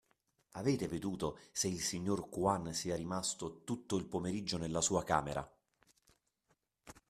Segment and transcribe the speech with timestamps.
[0.53, 5.47] Avete veduto se il signor Juan sia rimasto tutto il pomeriggio nella sua camera?